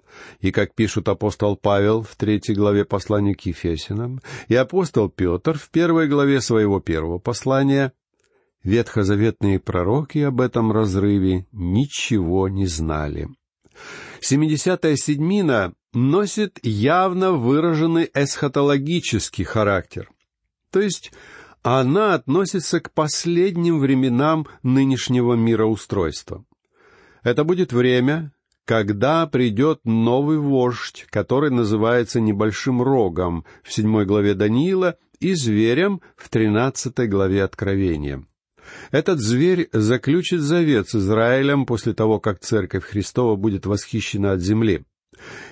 И, 0.41 0.53
как 0.53 0.75
пишут 0.75 1.09
апостол 1.09 1.57
Павел 1.57 2.03
в 2.03 2.17
третьей 2.17 2.55
главе 2.55 2.85
послания 2.85 3.35
к 3.35 3.43
Ефесинам 3.43 4.21
и 4.49 4.55
апостол 4.55 5.09
Петр 5.09 5.59
в 5.59 5.71
первой 5.71 6.09
главе 6.09 6.41
своего 6.41 6.81
первого 6.81 7.19
послания, 7.19 7.93
ветхозаветные 8.63 9.59
пророки 9.59 10.19
об 10.19 10.41
этом 10.41 10.73
разрыве 10.73 11.47
ничего 11.53 12.49
не 12.49 12.67
знали. 12.67 13.29
Семидесятая 14.21 14.97
седьмина 14.97 15.73
носит 15.93 16.59
явно 16.63 17.33
выраженный 17.33 18.11
эсхатологический 18.13 19.45
характер. 19.45 20.11
То 20.71 20.81
есть 20.81 21.13
она 21.63 22.15
относится 22.15 22.81
к 22.81 22.93
последним 22.93 23.81
временам 23.81 24.47
нынешнего 24.63 25.35
мироустройства. 25.35 26.45
Это 27.23 27.45
будет 27.45 27.73
время, 27.73 28.33
когда 28.65 29.27
придет 29.27 29.81
новый 29.85 30.39
вождь, 30.39 31.07
который 31.11 31.51
называется 31.51 32.21
небольшим 32.21 32.81
рогом 32.81 33.45
в 33.63 33.73
седьмой 33.73 34.07
главе 34.07 34.35
Даниила 34.35 34.97
и 35.19 35.35
зверем 35.35 36.01
в 36.17 36.29
тринадцатой 36.29 37.09
главе 37.09 37.43
Откровения. 37.43 38.25
Этот 38.91 39.19
зверь 39.21 39.69
заключит 39.73 40.41
завет 40.41 40.89
с 40.89 40.95
Израилем 40.95 41.67
после 41.67 41.93
того, 41.95 42.21
как 42.21 42.39
Церковь 42.41 42.85
Христова 42.85 43.37
будет 43.37 43.67
восхищена 43.67 44.33
от 44.33 44.41
земли. 44.41 44.85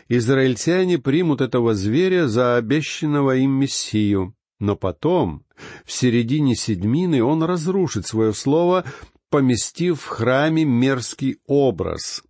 Израильтяне 0.09 0.99
примут 0.99 1.41
этого 1.41 1.75
зверя 1.75 2.29
за 2.29 2.57
обещанного 2.57 3.37
им 3.37 3.53
Мессию, 3.53 4.35
но 4.59 4.77
потом, 4.77 5.45
в 5.85 5.93
середине 5.93 6.55
седьмины, 6.55 7.23
он 7.23 7.43
разрушит 7.43 8.07
свое 8.07 8.33
слово, 8.33 8.85
поместив 9.31 10.01
в 10.01 10.07
храме 10.07 10.65
мерзкий 10.65 11.39
образ. 11.47 12.23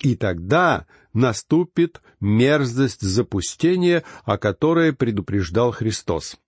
И 0.00 0.16
тогда 0.16 0.86
наступит 1.12 2.00
мерзость 2.20 3.02
запустения, 3.02 4.02
о 4.24 4.38
которой 4.38 4.92
предупреждал 4.92 5.72
Христос. 5.72 6.38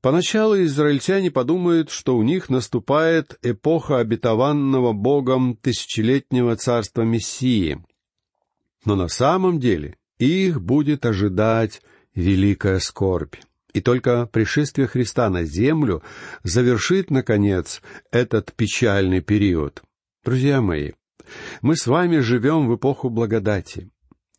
Поначалу 0.00 0.60
израильтяне 0.64 1.30
подумают, 1.30 1.90
что 1.90 2.16
у 2.16 2.22
них 2.22 2.48
наступает 2.48 3.38
эпоха 3.42 3.98
обетованного 3.98 4.92
Богом 4.92 5.56
тысячелетнего 5.56 6.56
царства 6.56 7.02
Мессии. 7.02 7.84
Но 8.84 8.96
на 8.96 9.08
самом 9.08 9.60
деле 9.60 9.96
их 10.18 10.60
будет 10.60 11.06
ожидать 11.06 11.82
великая 12.14 12.78
скорбь. 12.78 13.36
И 13.72 13.80
только 13.80 14.26
пришествие 14.26 14.86
Христа 14.86 15.30
на 15.30 15.44
землю 15.44 16.02
завершит, 16.42 17.10
наконец, 17.10 17.80
этот 18.10 18.52
печальный 18.52 19.20
период. 19.20 19.82
Друзья 20.24 20.60
мои, 20.60 20.92
мы 21.62 21.76
с 21.76 21.86
вами 21.86 22.18
живем 22.18 22.68
в 22.68 22.76
эпоху 22.76 23.08
благодати. 23.08 23.90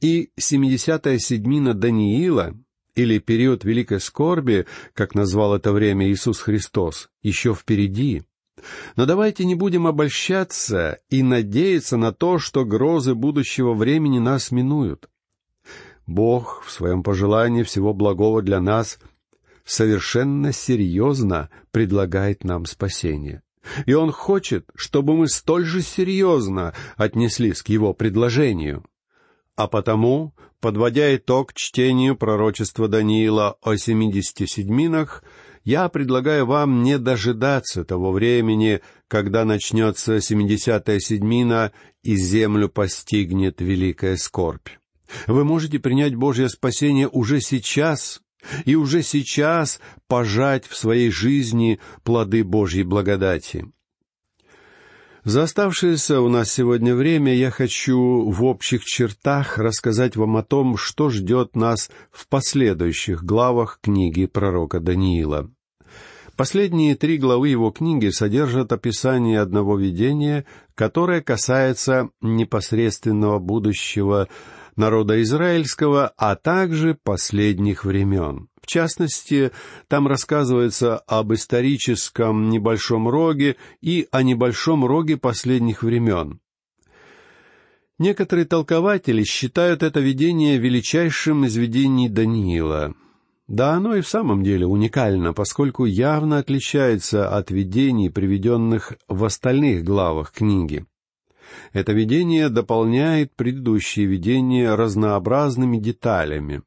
И 0.01 0.31
семидесятая 0.37 1.17
седьмина 1.17 1.73
Даниила, 1.73 2.53
или 2.95 3.17
период 3.19 3.63
великой 3.63 3.99
скорби, 3.99 4.67
как 4.93 5.15
назвал 5.15 5.55
это 5.55 5.71
время 5.71 6.11
Иисус 6.11 6.39
Христос, 6.39 7.09
еще 7.21 7.55
впереди. 7.55 8.23
Но 8.95 9.05
давайте 9.05 9.45
не 9.45 9.55
будем 9.55 9.87
обольщаться 9.87 10.99
и 11.09 11.23
надеяться 11.23 11.97
на 11.97 12.11
то, 12.11 12.39
что 12.39 12.65
грозы 12.65 13.15
будущего 13.15 13.73
времени 13.73 14.19
нас 14.19 14.51
минуют. 14.51 15.09
Бог 16.05 16.63
в 16.65 16.71
своем 16.71 17.01
пожелании 17.03 17.63
всего 17.63 17.93
благого 17.93 18.41
для 18.41 18.59
нас— 18.59 18.99
совершенно 19.65 20.51
серьезно 20.51 21.49
предлагает 21.71 22.43
нам 22.43 22.65
спасение. 22.65 23.41
И 23.85 23.93
Он 23.93 24.11
хочет, 24.11 24.69
чтобы 24.75 25.15
мы 25.15 25.27
столь 25.29 25.65
же 25.65 25.81
серьезно 25.81 26.73
отнеслись 26.97 27.61
к 27.61 27.69
Его 27.69 27.93
предложению. 27.93 28.83
А 29.55 29.67
потому, 29.67 30.33
подводя 30.59 31.15
итог 31.15 31.53
чтению 31.53 32.17
пророчества 32.17 32.87
Даниила 32.87 33.57
о 33.61 33.77
семидесяти 33.77 34.47
седьминах, 34.47 35.23
я 35.63 35.89
предлагаю 35.89 36.45
вам 36.45 36.83
не 36.83 36.97
дожидаться 36.97 37.83
того 37.83 38.11
времени, 38.11 38.81
когда 39.07 39.45
начнется 39.45 40.19
семидесятая 40.21 40.99
седьмина 40.99 41.71
и 42.03 42.15
землю 42.15 42.69
постигнет 42.69 43.61
великая 43.61 44.17
скорбь. 44.17 44.69
Вы 45.27 45.43
можете 45.43 45.79
принять 45.79 46.15
Божье 46.15 46.49
спасение 46.49 47.07
уже 47.07 47.39
сейчас, 47.39 48.21
и 48.65 48.75
уже 48.75 49.03
сейчас 49.03 49.79
пожать 50.07 50.65
в 50.67 50.75
своей 50.75 51.11
жизни 51.11 51.79
плоды 52.03 52.43
Божьей 52.43 52.83
благодати. 52.83 53.71
За 55.25 55.43
оставшееся 55.43 56.19
у 56.19 56.27
нас 56.27 56.51
сегодня 56.51 56.93
время 56.93 57.33
я 57.33 57.49
хочу 57.49 58.29
в 58.29 58.43
общих 58.43 58.83
чертах 58.83 59.57
рассказать 59.57 60.17
вам 60.17 60.35
о 60.35 60.43
том, 60.43 60.75
что 60.75 61.09
ждет 61.09 61.55
нас 61.55 61.89
в 62.11 62.27
последующих 62.27 63.23
главах 63.23 63.79
книги 63.81 64.25
пророка 64.25 64.81
Даниила. 64.81 65.49
Последние 66.35 66.95
три 66.95 67.17
главы 67.17 67.47
его 67.47 67.71
книги 67.71 68.09
содержат 68.09 68.73
описание 68.73 69.39
одного 69.39 69.77
видения, 69.77 70.43
которое 70.75 71.21
касается 71.21 72.09
непосредственного 72.19 73.39
будущего 73.39 74.27
народа 74.75 75.21
израильского, 75.21 76.13
а 76.17 76.35
также 76.35 76.97
последних 77.01 77.85
времен. 77.85 78.47
В 78.61 78.67
частности, 78.67 79.51
там 79.89 80.07
рассказывается 80.07 80.97
об 80.97 81.33
историческом 81.33 82.49
небольшом 82.49 83.09
роге 83.09 83.57
и 83.81 84.07
о 84.11 84.23
небольшом 84.23 84.85
роге 84.85 85.17
последних 85.17 85.83
времен. 85.83 86.39
Некоторые 87.99 88.45
толкователи 88.45 89.23
считают 89.23 89.83
это 89.83 89.99
видение 89.99 90.57
величайшим 90.57 91.45
из 91.45 91.55
видений 91.55 92.09
Даниила. 92.09 92.95
Да, 93.47 93.73
оно 93.73 93.95
и 93.95 94.01
в 94.01 94.07
самом 94.07 94.43
деле 94.43 94.65
уникально, 94.65 95.33
поскольку 95.33 95.85
явно 95.85 96.37
отличается 96.37 97.29
от 97.29 97.51
видений, 97.51 98.09
приведенных 98.09 98.93
в 99.07 99.25
остальных 99.25 99.83
главах 99.83 100.31
книги. 100.31 100.85
Это 101.71 101.93
видение 101.93 102.49
дополняет 102.49 103.35
предыдущие 103.35 104.05
видения 104.05 104.75
разнообразными 104.75 105.77
деталями. 105.77 106.61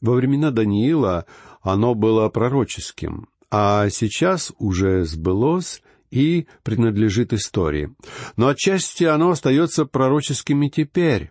Во 0.00 0.14
времена 0.14 0.50
Даниила 0.50 1.26
оно 1.62 1.94
было 1.94 2.28
пророческим, 2.28 3.28
а 3.50 3.88
сейчас 3.88 4.52
уже 4.58 5.04
сбылось 5.04 5.82
и 6.10 6.46
принадлежит 6.62 7.32
истории. 7.32 7.94
Но 8.36 8.48
отчасти 8.48 9.04
оно 9.04 9.30
остается 9.30 9.86
пророческим 9.86 10.62
и 10.62 10.70
теперь, 10.70 11.30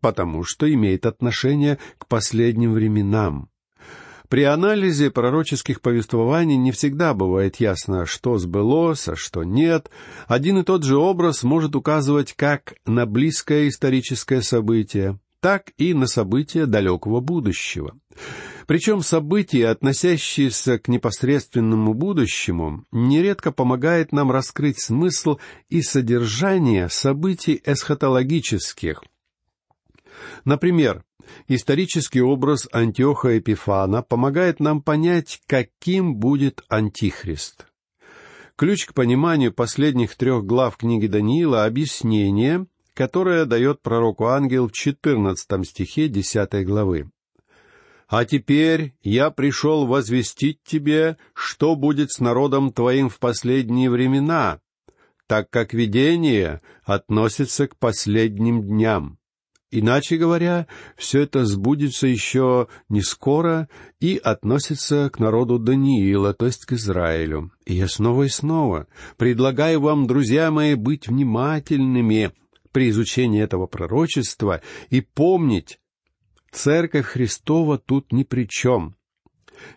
потому 0.00 0.44
что 0.44 0.72
имеет 0.72 1.06
отношение 1.06 1.78
к 1.98 2.06
последним 2.06 2.72
временам. 2.72 3.48
При 4.28 4.44
анализе 4.44 5.10
пророческих 5.10 5.80
повествований 5.80 6.56
не 6.56 6.72
всегда 6.72 7.14
бывает 7.14 7.56
ясно, 7.56 8.06
что 8.06 8.38
сбылось, 8.38 9.08
а 9.08 9.16
что 9.16 9.44
нет. 9.44 9.90
Один 10.26 10.58
и 10.58 10.62
тот 10.62 10.82
же 10.82 10.96
образ 10.96 11.42
может 11.42 11.76
указывать 11.76 12.32
как 12.32 12.74
на 12.86 13.06
близкое 13.06 13.68
историческое 13.68 14.40
событие, 14.40 15.18
так 15.40 15.72
и 15.76 15.92
на 15.92 16.06
события 16.06 16.66
далекого 16.66 17.20
будущего. 17.20 17.94
Причем 18.66 19.02
события, 19.02 19.68
относящиеся 19.68 20.78
к 20.78 20.88
непосредственному 20.88 21.92
будущему, 21.92 22.84
нередко 22.92 23.52
помогает 23.52 24.10
нам 24.12 24.30
раскрыть 24.30 24.80
смысл 24.80 25.36
и 25.68 25.82
содержание 25.82 26.88
событий 26.88 27.60
эсхатологических. 27.62 29.02
Например, 30.46 31.04
Исторический 31.48 32.22
образ 32.22 32.68
Антиоха 32.72 33.38
Эпифана 33.38 34.02
помогает 34.02 34.60
нам 34.60 34.82
понять, 34.82 35.40
каким 35.46 36.16
будет 36.16 36.62
Антихрист. 36.68 37.66
Ключ 38.56 38.86
к 38.86 38.94
пониманию 38.94 39.52
последних 39.52 40.14
трех 40.14 40.44
глав 40.44 40.76
книги 40.76 41.06
Даниила— 41.06 41.64
объяснение, 41.66 42.66
которое 42.94 43.44
дает 43.44 43.82
пророку 43.82 44.26
ангел 44.26 44.68
в 44.68 44.72
четырнадцатом 44.72 45.64
стихе 45.64 46.08
десятой 46.08 46.64
главы. 46.64 47.10
«А 48.06 48.24
теперь 48.24 48.94
я 49.02 49.30
пришел 49.30 49.86
возвестить 49.86 50.62
тебе, 50.62 51.16
что 51.32 51.74
будет 51.74 52.12
с 52.12 52.20
народом 52.20 52.72
твоим 52.72 53.08
в 53.08 53.18
последние 53.18 53.90
времена, 53.90 54.60
так 55.26 55.50
как 55.50 55.74
видение 55.74 56.60
относится 56.84 57.66
к 57.66 57.76
последним 57.76 58.62
дням. 58.62 59.18
Иначе 59.76 60.18
говоря, 60.18 60.68
все 60.96 61.22
это 61.22 61.44
сбудется 61.44 62.06
еще 62.06 62.68
не 62.88 63.02
скоро 63.02 63.68
и 63.98 64.20
относится 64.22 65.10
к 65.10 65.18
народу 65.18 65.58
Даниила, 65.58 66.32
то 66.32 66.46
есть 66.46 66.64
к 66.64 66.74
Израилю. 66.74 67.50
И 67.66 67.74
я 67.74 67.88
снова 67.88 68.22
и 68.22 68.28
снова 68.28 68.86
предлагаю 69.16 69.80
вам, 69.80 70.06
друзья 70.06 70.52
мои, 70.52 70.76
быть 70.76 71.08
внимательными 71.08 72.30
при 72.70 72.90
изучении 72.90 73.42
этого 73.42 73.66
пророчества 73.66 74.60
и 74.90 75.00
помнить, 75.00 75.80
Церковь 76.52 77.06
Христова 77.06 77.76
тут 77.76 78.12
ни 78.12 78.22
при 78.22 78.46
чем. 78.46 78.94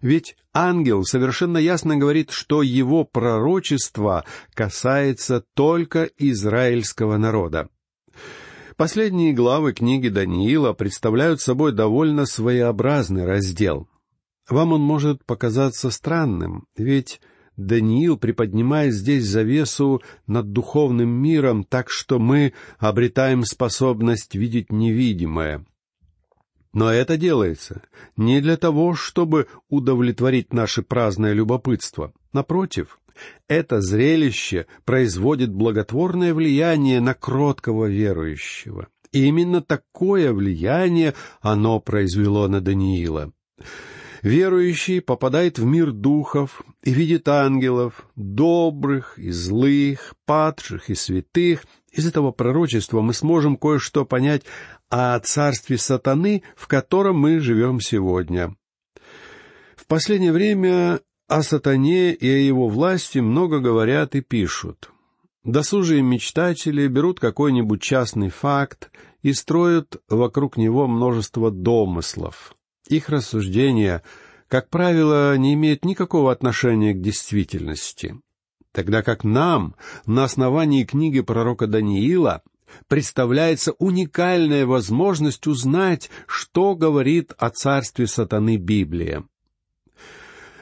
Ведь 0.01 0.35
ангел 0.53 1.05
совершенно 1.05 1.57
ясно 1.57 1.97
говорит, 1.97 2.29
что 2.29 2.61
его 2.61 3.03
пророчество 3.03 4.25
касается 4.53 5.43
только 5.55 6.07
израильского 6.19 7.17
народа. 7.17 7.69
Последние 8.77 9.33
главы 9.33 9.73
книги 9.73 10.07
Даниила 10.07 10.71
представляют 10.71 11.41
собой 11.41 11.71
довольно 11.71 12.27
своеобразный 12.27 13.25
раздел. 13.25 13.89
Вам 14.47 14.71
он 14.73 14.81
может 14.81 15.25
показаться 15.25 15.89
странным, 15.89 16.67
ведь 16.77 17.19
Даниил 17.55 18.17
приподнимает 18.17 18.93
здесь 18.93 19.25
завесу 19.25 20.03
над 20.27 20.51
духовным 20.51 21.09
миром, 21.09 21.63
так 21.63 21.89
что 21.89 22.19
мы 22.19 22.53
обретаем 22.77 23.45
способность 23.45 24.35
видеть 24.35 24.71
невидимое. 24.71 25.65
Но 26.71 26.91
это 26.93 27.17
делается 27.17 27.81
не 28.15 28.41
для 28.41 28.57
того, 28.57 28.93
чтобы 28.93 29.47
удовлетворить 29.69 30.53
наше 30.53 30.83
праздное 30.83 31.33
любопытство. 31.33 32.13
Напротив, 32.31 32.99
это 33.47 33.81
зрелище 33.81 34.67
производит 34.85 35.51
благотворное 35.51 36.33
влияние 36.33 36.99
на 36.99 37.13
кроткого 37.13 37.85
верующего. 37.85 38.87
И 39.11 39.25
именно 39.25 39.61
такое 39.61 40.33
влияние 40.33 41.13
оно 41.41 41.79
произвело 41.79 42.47
на 42.47 42.61
Даниила. 42.61 43.31
Верующий 44.21 45.01
попадает 45.01 45.59
в 45.59 45.65
мир 45.65 45.91
духов 45.91 46.63
и 46.83 46.91
видит 46.91 47.27
ангелов, 47.27 48.07
добрых 48.15 49.17
и 49.17 49.31
злых, 49.31 50.15
падших 50.25 50.89
и 50.89 50.95
святых. 50.95 51.65
Из 51.91 52.05
этого 52.07 52.31
пророчества 52.31 53.01
мы 53.01 53.13
сможем 53.13 53.55
кое-что 53.55 54.05
понять 54.05 54.43
о 54.89 55.19
царстве 55.19 55.77
сатаны, 55.77 56.43
в 56.55 56.67
котором 56.67 57.17
мы 57.17 57.39
живем 57.39 57.79
сегодня. 57.79 58.55
В 59.75 59.85
последнее 59.87 60.31
время 60.31 60.99
о 61.27 61.43
сатане 61.43 62.13
и 62.13 62.27
о 62.27 62.37
его 62.37 62.69
власти 62.69 63.19
много 63.19 63.59
говорят 63.59 64.15
и 64.15 64.21
пишут. 64.21 64.91
Досужие 65.43 66.01
мечтатели 66.01 66.87
берут 66.87 67.19
какой-нибудь 67.19 67.81
частный 67.81 68.29
факт 68.29 68.91
и 69.21 69.33
строят 69.33 70.01
вокруг 70.09 70.57
него 70.57 70.87
множество 70.87 71.51
домыслов. 71.51 72.55
Их 72.89 73.09
рассуждения, 73.09 74.03
как 74.47 74.69
правило, 74.69 75.37
не 75.37 75.53
имеют 75.53 75.83
никакого 75.83 76.31
отношения 76.31 76.93
к 76.93 77.01
действительности. 77.01 78.19
Тогда 78.71 79.01
как 79.03 79.23
нам, 79.23 79.75
на 80.05 80.23
основании 80.23 80.85
книги 80.85 81.21
пророка 81.21 81.67
Даниила, 81.67 82.43
представляется 82.87 83.73
уникальная 83.79 84.65
возможность 84.65 85.47
узнать, 85.47 86.09
что 86.27 86.75
говорит 86.75 87.33
о 87.37 87.49
царстве 87.49 88.07
сатаны 88.07 88.57
Библия. 88.57 89.23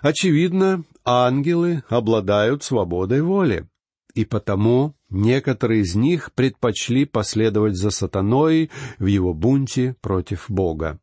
Очевидно, 0.05 0.83
ангелы 1.03 1.81
обладают 1.89 2.61
свободой 2.63 3.23
воли, 3.23 3.67
и 4.13 4.23
потому 4.23 4.93
некоторые 5.09 5.81
из 5.81 5.95
них 5.95 6.31
предпочли 6.33 7.05
последовать 7.05 7.75
за 7.75 7.89
сатаной 7.89 8.69
в 8.99 9.07
его 9.07 9.33
бунте 9.33 9.95
против 10.01 10.45
Бога. 10.47 10.99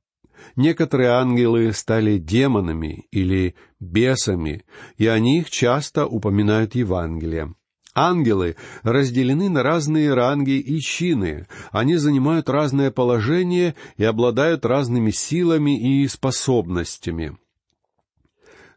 Некоторые 0.54 1.08
ангелы 1.08 1.72
стали 1.72 2.18
демонами 2.18 3.08
или 3.10 3.56
бесами, 3.80 4.64
и 4.98 5.08
о 5.08 5.18
них 5.18 5.50
часто 5.50 6.06
упоминают 6.06 6.76
Евангелие. 6.76 7.56
Ангелы 7.96 8.54
разделены 8.84 9.48
на 9.48 9.64
разные 9.64 10.14
ранги 10.14 10.60
и 10.60 10.78
чины, 10.78 11.48
они 11.72 11.96
занимают 11.96 12.48
разное 12.48 12.92
положение 12.92 13.74
и 13.96 14.04
обладают 14.04 14.64
разными 14.64 15.10
силами 15.10 16.02
и 16.02 16.06
способностями. 16.06 17.36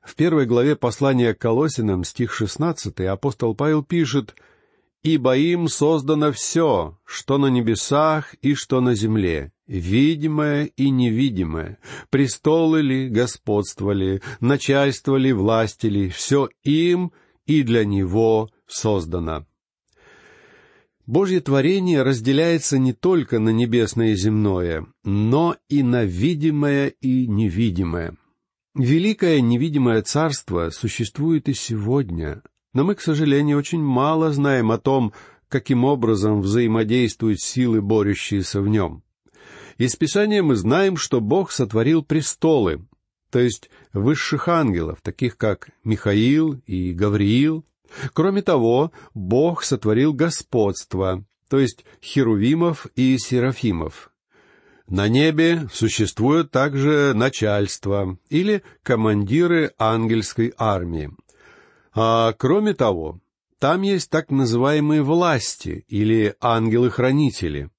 В 0.05 0.13
первой 0.13 0.45
главе 0.45 0.75
послания 0.75 1.33
к 1.33 1.39
Колосинам, 1.39 2.03
стих 2.03 2.31
шестнадцатый, 2.31 3.07
апостол 3.07 3.55
Павел 3.55 3.83
пишет 3.83 4.35
«Ибо 5.01 5.35
им 5.35 5.67
создано 5.67 6.31
все, 6.31 6.97
что 7.05 7.39
на 7.39 7.47
небесах 7.47 8.35
и 8.41 8.53
что 8.53 8.81
на 8.81 8.93
земле, 8.93 9.51
видимое 9.67 10.65
и 10.65 10.91
невидимое, 10.91 11.79
престолы 12.11 12.81
ли, 12.81 13.09
господство 13.09 13.91
ли, 13.91 14.21
начальство 14.39 15.15
ли, 15.15 15.33
власти 15.33 15.87
ли, 15.87 16.09
все 16.09 16.49
им 16.63 17.11
и 17.47 17.63
для 17.63 17.83
него 17.83 18.49
создано. 18.67 19.45
Божье 21.07 21.39
творение 21.39 22.03
разделяется 22.03 22.77
не 22.77 22.93
только 22.93 23.39
на 23.39 23.49
небесное 23.49 24.09
и 24.09 24.15
земное, 24.15 24.85
но 25.03 25.55
и 25.67 25.83
на 25.83 26.03
видимое 26.03 26.87
и 26.87 27.27
невидимое. 27.27 28.15
Великое 28.75 29.41
невидимое 29.41 30.01
царство 30.01 30.69
существует 30.69 31.49
и 31.49 31.53
сегодня, 31.53 32.41
но 32.73 32.83
мы, 32.83 32.95
к 32.95 33.01
сожалению, 33.01 33.57
очень 33.57 33.81
мало 33.81 34.31
знаем 34.31 34.71
о 34.71 34.77
том, 34.77 35.13
каким 35.47 35.85
образом 35.85 36.41
взаимодействуют 36.41 37.39
силы, 37.39 37.81
борющиеся 37.81 38.61
в 38.61 38.67
нем. 38.67 39.03
Из 39.77 39.95
Писания 39.95 40.43
мы 40.43 40.55
знаем, 40.55 40.97
что 40.97 41.21
Бог 41.21 41.51
сотворил 41.51 42.03
престолы, 42.03 42.85
то 43.31 43.39
есть 43.39 43.69
высших 43.93 44.47
ангелов, 44.49 44.99
таких 45.01 45.37
как 45.37 45.69
Михаил 45.83 46.61
и 46.65 46.91
Гавриил, 46.91 47.65
Кроме 48.13 48.41
того, 48.41 48.91
Бог 49.13 49.63
сотворил 49.63 50.13
господство, 50.13 51.23
то 51.49 51.59
есть 51.59 51.85
херувимов 52.01 52.87
и 52.95 53.17
серафимов. 53.17 54.11
На 54.87 55.07
небе 55.07 55.67
существует 55.73 56.51
также 56.51 57.13
начальство 57.15 58.17
или 58.29 58.61
командиры 58.83 59.73
ангельской 59.79 60.53
армии. 60.57 61.11
А 61.93 62.33
кроме 62.33 62.73
того, 62.73 63.19
там 63.57 63.81
есть 63.81 64.11
так 64.11 64.29
называемые 64.29 65.01
власти 65.01 65.85
или 65.87 66.35
ангелы-хранители. 66.39 67.71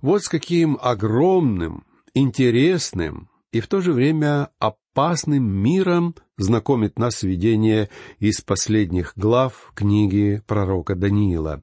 Вот 0.00 0.24
с 0.24 0.28
каким 0.28 0.76
огромным, 0.80 1.84
интересным 2.14 3.30
и 3.52 3.60
в 3.60 3.68
то 3.68 3.80
же 3.80 3.92
время 3.92 4.48
опасным 4.58 5.44
миром 5.44 6.16
знакомит 6.36 6.98
нас 6.98 7.22
видение 7.22 7.90
из 8.18 8.40
последних 8.40 9.12
глав 9.14 9.70
книги 9.76 10.42
пророка 10.48 10.96
Даниила. 10.96 11.62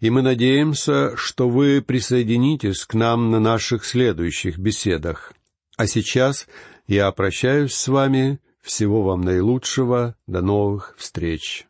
И 0.00 0.10
мы 0.10 0.22
надеемся, 0.22 1.16
что 1.16 1.48
вы 1.48 1.82
присоединитесь 1.82 2.84
к 2.84 2.94
нам 2.94 3.30
на 3.30 3.40
наших 3.40 3.84
следующих 3.84 4.58
беседах. 4.58 5.32
А 5.76 5.86
сейчас 5.86 6.46
я 6.86 7.10
прощаюсь 7.12 7.74
с 7.74 7.88
вами. 7.88 8.40
Всего 8.60 9.02
вам 9.02 9.22
наилучшего. 9.22 10.16
До 10.26 10.40
новых 10.40 10.94
встреч. 10.98 11.66